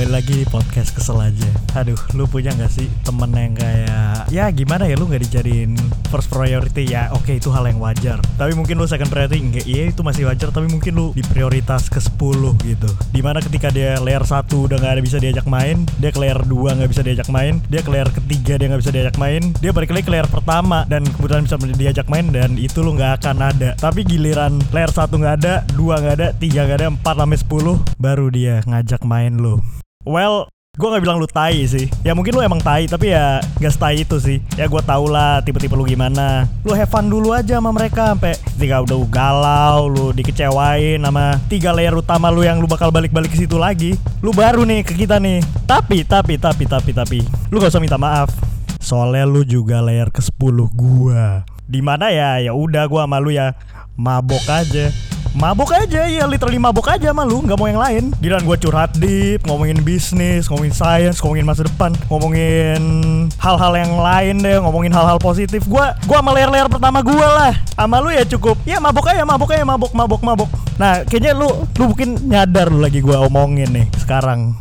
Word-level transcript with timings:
kembali 0.00 0.16
lagi 0.16 0.32
di 0.32 0.48
podcast 0.48 0.96
kesel 0.96 1.20
aja. 1.20 1.50
Aduh, 1.76 2.00
lu 2.16 2.24
punya 2.24 2.56
gak 2.56 2.72
sih 2.72 2.88
temen 3.04 3.36
yang 3.36 3.52
kayak 3.52 4.32
Ya 4.32 4.48
gimana 4.48 4.88
ya, 4.88 4.96
lu 4.96 5.04
gak 5.04 5.20
dijadiin 5.28 5.76
first 6.08 6.32
priority? 6.32 6.88
Ya 6.88 7.12
Oke, 7.12 7.36
itu 7.36 7.52
hal 7.52 7.68
yang 7.68 7.76
wajar. 7.84 8.16
Tapi 8.40 8.56
mungkin 8.56 8.80
lu 8.80 8.88
second 8.88 9.12
priority, 9.12 9.44
enggak, 9.44 9.68
iya 9.68 9.92
itu 9.92 10.00
masih 10.00 10.24
wajar. 10.24 10.56
Tapi 10.56 10.72
mungkin 10.72 10.96
lu 10.96 11.12
di 11.12 11.20
prioritas 11.20 11.92
ke 11.92 12.00
10 12.00 12.16
gitu. 12.64 12.88
Di 13.12 13.20
mana 13.20 13.44
ketika 13.44 13.68
dia 13.68 14.00
layer 14.00 14.24
1 14.24 14.48
udah 14.48 14.80
gak 14.80 14.92
ada 14.96 15.02
bisa 15.04 15.20
diajak 15.20 15.44
main 15.44 15.84
Dia 16.00 16.08
ke 16.08 16.16
layer 16.16 16.40
2 16.48 16.80
gak 16.80 16.88
bisa 16.88 17.04
diajak 17.04 17.28
main 17.28 17.60
Dia 17.68 17.84
ke 17.84 17.90
layer 17.92 18.08
ketiga 18.08 18.56
dia 18.56 18.66
gak 18.72 18.80
bisa 18.80 18.92
diajak 18.96 19.16
main 19.20 19.52
Dia 19.60 19.76
balik 19.76 19.92
lagi 19.92 20.08
ke 20.08 20.12
layer 20.16 20.28
pertama 20.32 20.88
Dan 20.88 21.04
kebetulan 21.04 21.44
bisa 21.44 21.60
diajak 21.60 22.08
main 22.08 22.32
Dan 22.32 22.56
itu 22.56 22.80
lu 22.80 22.96
gak 22.96 23.20
akan 23.20 23.52
ada. 23.52 23.76
Tapi 23.76 24.08
giliran 24.08 24.64
layer 24.72 24.88
1 24.88 25.12
gak 25.12 25.34
ada, 25.44 25.60
2 25.76 25.76
gak 25.76 26.14
ada, 26.16 26.28
3 26.32 26.68
gak 26.72 26.78
ada, 26.80 26.88
4 26.88 27.04
sampai 27.04 27.38
10 27.76 28.00
Baru 28.00 28.32
dia 28.32 28.64
ngajak 28.64 29.04
main 29.04 29.36
lu 29.36 29.60
Well, 30.08 30.48
gue 30.80 30.88
nggak 30.88 31.04
bilang 31.04 31.20
lu 31.20 31.28
tai 31.28 31.60
sih. 31.68 31.84
Ya 32.00 32.16
mungkin 32.16 32.32
lu 32.32 32.40
emang 32.40 32.56
tai, 32.56 32.88
tapi 32.88 33.12
ya 33.12 33.44
gak 33.60 33.76
tai 33.76 34.00
itu 34.00 34.16
sih. 34.16 34.40
Ya 34.56 34.64
gue 34.64 34.80
tau 34.80 35.04
lah 35.12 35.44
tipe-tipe 35.44 35.76
lu 35.76 35.84
gimana. 35.84 36.48
Lu 36.64 36.72
have 36.72 36.88
fun 36.88 37.12
dulu 37.12 37.36
aja 37.36 37.60
sama 37.60 37.68
mereka 37.68 38.16
sampai 38.16 38.32
ketika 38.56 38.80
udah 38.80 38.96
galau, 39.12 39.92
lu 39.92 40.16
dikecewain 40.16 41.04
sama 41.04 41.36
tiga 41.52 41.76
layer 41.76 41.92
utama 41.92 42.32
lu 42.32 42.40
yang 42.40 42.64
lu 42.64 42.64
bakal 42.64 42.88
balik-balik 42.88 43.28
ke 43.28 43.44
situ 43.44 43.60
lagi. 43.60 43.92
Lu 44.24 44.32
baru 44.32 44.64
nih 44.64 44.88
ke 44.88 44.96
kita 44.96 45.20
nih. 45.20 45.44
Tapi, 45.68 46.00
tapi, 46.08 46.40
tapi, 46.40 46.64
tapi, 46.64 46.90
tapi, 46.96 47.18
lu 47.52 47.60
gak 47.60 47.68
usah 47.68 47.84
minta 47.84 48.00
maaf. 48.00 48.32
Soalnya 48.80 49.28
lu 49.28 49.44
juga 49.44 49.84
layer 49.84 50.08
ke 50.08 50.24
10 50.24 50.32
gua. 50.72 51.44
Di 51.68 51.84
mana 51.84 52.08
ya, 52.08 52.40
ya 52.40 52.56
udah 52.56 52.88
gua 52.88 53.04
sama 53.04 53.20
lu 53.20 53.36
ya 53.36 53.52
mabok 54.00 54.48
aja 54.48 54.88
mabok 55.34 55.74
aja 55.78 56.06
ya 56.10 56.26
literally 56.26 56.58
mabok 56.58 56.90
aja 56.90 57.14
sama 57.14 57.22
lu 57.22 57.42
nggak 57.42 57.58
mau 57.58 57.68
yang 57.70 57.80
lain. 57.80 58.04
Giliran 58.18 58.42
gue 58.44 58.56
curhat 58.58 58.90
deep 58.98 59.46
ngomongin 59.46 59.78
bisnis 59.82 60.50
ngomongin 60.50 60.74
science 60.74 61.22
ngomongin 61.22 61.46
masa 61.46 61.62
depan 61.66 61.94
ngomongin 62.10 62.82
hal-hal 63.38 63.72
yang 63.74 63.92
lain 63.98 64.34
deh 64.42 64.58
ngomongin 64.58 64.92
hal-hal 64.92 65.18
positif. 65.22 65.64
Gue 65.66 65.84
gue 66.04 66.16
sama 66.16 66.30
layar-layar 66.34 66.68
pertama 66.68 67.00
gue 67.00 67.26
lah. 67.26 67.54
Sama 67.74 68.02
lu 68.02 68.10
ya 68.12 68.26
cukup. 68.26 68.60
Ya 68.68 68.76
mabok 68.82 69.08
aja 69.08 69.22
mabok 69.24 69.50
aja 69.54 69.64
mabok 69.64 69.92
mabok 69.96 70.20
mabok. 70.20 70.50
Nah 70.76 71.02
kayaknya 71.08 71.32
lu 71.32 71.48
lu 71.78 71.84
mungkin 71.90 72.20
nyadar 72.28 72.68
lu 72.68 72.84
lagi 72.84 73.00
gue 73.00 73.16
omongin 73.16 73.72
nih 73.72 73.86
sekarang 73.96 74.60